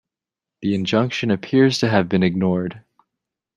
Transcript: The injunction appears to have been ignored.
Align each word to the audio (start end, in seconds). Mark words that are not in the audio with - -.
The 0.63 0.73
injunction 0.73 1.29
appears 1.29 1.77
to 1.77 1.87
have 1.87 2.09
been 2.09 2.23
ignored. 2.23 2.81